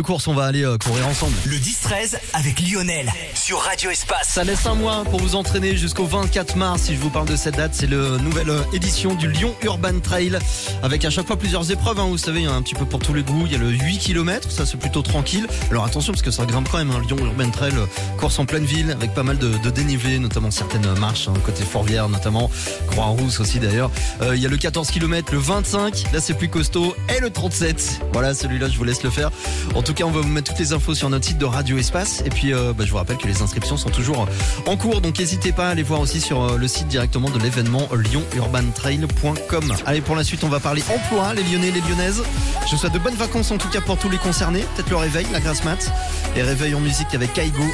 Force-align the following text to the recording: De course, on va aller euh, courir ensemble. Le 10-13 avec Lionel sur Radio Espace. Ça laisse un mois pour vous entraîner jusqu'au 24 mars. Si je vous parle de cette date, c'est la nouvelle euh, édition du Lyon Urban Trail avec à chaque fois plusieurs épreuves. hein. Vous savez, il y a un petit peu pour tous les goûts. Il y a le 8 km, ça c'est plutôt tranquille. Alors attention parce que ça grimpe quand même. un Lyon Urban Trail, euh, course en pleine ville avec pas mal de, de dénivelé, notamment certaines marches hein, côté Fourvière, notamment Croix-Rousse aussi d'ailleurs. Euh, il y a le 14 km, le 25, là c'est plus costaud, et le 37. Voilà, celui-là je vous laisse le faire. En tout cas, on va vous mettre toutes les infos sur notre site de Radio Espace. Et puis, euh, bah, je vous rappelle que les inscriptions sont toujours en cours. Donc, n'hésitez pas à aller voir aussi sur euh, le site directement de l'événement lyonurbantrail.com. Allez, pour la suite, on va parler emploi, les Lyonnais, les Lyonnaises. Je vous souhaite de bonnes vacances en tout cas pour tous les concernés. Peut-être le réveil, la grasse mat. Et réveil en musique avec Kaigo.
De 0.00 0.02
course, 0.02 0.28
on 0.28 0.32
va 0.34 0.46
aller 0.46 0.64
euh, 0.64 0.78
courir 0.78 1.06
ensemble. 1.06 1.34
Le 1.44 1.56
10-13 1.56 2.16
avec 2.32 2.58
Lionel 2.60 3.12
sur 3.34 3.58
Radio 3.58 3.90
Espace. 3.90 4.30
Ça 4.30 4.44
laisse 4.44 4.64
un 4.64 4.74
mois 4.74 5.04
pour 5.04 5.20
vous 5.20 5.34
entraîner 5.34 5.76
jusqu'au 5.76 6.06
24 6.06 6.56
mars. 6.56 6.84
Si 6.84 6.94
je 6.94 7.00
vous 7.00 7.10
parle 7.10 7.28
de 7.28 7.36
cette 7.36 7.56
date, 7.56 7.72
c'est 7.74 7.86
la 7.86 8.16
nouvelle 8.16 8.48
euh, 8.48 8.62
édition 8.72 9.14
du 9.14 9.28
Lyon 9.30 9.54
Urban 9.60 10.00
Trail 10.02 10.38
avec 10.82 11.04
à 11.04 11.10
chaque 11.10 11.26
fois 11.26 11.36
plusieurs 11.36 11.70
épreuves. 11.70 12.00
hein. 12.00 12.06
Vous 12.08 12.16
savez, 12.16 12.40
il 12.40 12.44
y 12.44 12.48
a 12.48 12.52
un 12.54 12.62
petit 12.62 12.74
peu 12.74 12.86
pour 12.86 13.00
tous 13.00 13.12
les 13.12 13.22
goûts. 13.22 13.42
Il 13.44 13.52
y 13.52 13.56
a 13.56 13.58
le 13.58 13.68
8 13.68 13.98
km, 13.98 14.50
ça 14.50 14.64
c'est 14.64 14.78
plutôt 14.78 15.02
tranquille. 15.02 15.46
Alors 15.70 15.84
attention 15.84 16.14
parce 16.14 16.22
que 16.22 16.30
ça 16.30 16.46
grimpe 16.46 16.70
quand 16.72 16.78
même. 16.78 16.92
un 16.92 17.00
Lyon 17.00 17.18
Urban 17.20 17.50
Trail, 17.50 17.74
euh, 17.76 17.84
course 18.20 18.38
en 18.38 18.44
pleine 18.44 18.64
ville 18.64 18.90
avec 18.90 19.14
pas 19.14 19.22
mal 19.22 19.38
de, 19.38 19.48
de 19.48 19.70
dénivelé, 19.70 20.18
notamment 20.18 20.50
certaines 20.50 20.86
marches 20.98 21.28
hein, 21.28 21.32
côté 21.46 21.64
Fourvière, 21.64 22.10
notamment 22.10 22.50
Croix-Rousse 22.88 23.40
aussi 23.40 23.58
d'ailleurs. 23.58 23.90
Euh, 24.20 24.36
il 24.36 24.42
y 24.42 24.46
a 24.46 24.48
le 24.50 24.58
14 24.58 24.90
km, 24.90 25.32
le 25.32 25.38
25, 25.38 26.12
là 26.12 26.20
c'est 26.20 26.34
plus 26.34 26.48
costaud, 26.48 26.94
et 27.16 27.20
le 27.20 27.30
37. 27.30 28.02
Voilà, 28.12 28.34
celui-là 28.34 28.68
je 28.68 28.76
vous 28.76 28.84
laisse 28.84 29.02
le 29.02 29.08
faire. 29.08 29.30
En 29.74 29.82
tout 29.82 29.94
cas, 29.94 30.04
on 30.04 30.10
va 30.10 30.20
vous 30.20 30.28
mettre 30.28 30.50
toutes 30.50 30.60
les 30.60 30.74
infos 30.74 30.94
sur 30.94 31.08
notre 31.08 31.24
site 31.24 31.38
de 31.38 31.46
Radio 31.46 31.78
Espace. 31.78 32.22
Et 32.26 32.28
puis, 32.28 32.52
euh, 32.52 32.74
bah, 32.76 32.84
je 32.84 32.90
vous 32.90 32.98
rappelle 32.98 33.16
que 33.16 33.26
les 33.26 33.40
inscriptions 33.40 33.78
sont 33.78 33.88
toujours 33.88 34.28
en 34.66 34.76
cours. 34.76 35.00
Donc, 35.00 35.18
n'hésitez 35.18 35.52
pas 35.52 35.68
à 35.68 35.70
aller 35.70 35.82
voir 35.82 36.00
aussi 36.00 36.20
sur 36.20 36.42
euh, 36.42 36.58
le 36.58 36.68
site 36.68 36.88
directement 36.88 37.30
de 37.30 37.38
l'événement 37.38 37.88
lyonurbantrail.com. 37.92 39.74
Allez, 39.86 40.02
pour 40.02 40.16
la 40.16 40.24
suite, 40.24 40.44
on 40.44 40.48
va 40.48 40.60
parler 40.60 40.82
emploi, 40.94 41.32
les 41.32 41.42
Lyonnais, 41.44 41.70
les 41.70 41.80
Lyonnaises. 41.80 42.22
Je 42.66 42.72
vous 42.72 42.76
souhaite 42.76 42.92
de 42.92 42.98
bonnes 42.98 43.14
vacances 43.14 43.50
en 43.50 43.56
tout 43.56 43.68
cas 43.68 43.80
pour 43.80 43.96
tous 43.96 44.10
les 44.10 44.18
concernés. 44.18 44.64
Peut-être 44.76 44.90
le 44.90 44.96
réveil, 44.96 45.26
la 45.32 45.40
grasse 45.40 45.64
mat. 45.64 45.90
Et 46.36 46.42
réveil 46.42 46.74
en 46.74 46.80
musique 46.80 47.14
avec 47.14 47.32
Kaigo. 47.32 47.64